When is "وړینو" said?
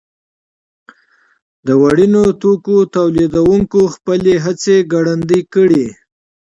1.81-2.23